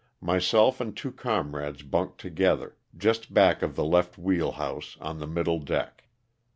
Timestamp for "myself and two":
0.33-1.11